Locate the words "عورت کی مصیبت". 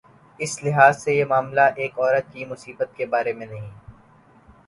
1.99-2.95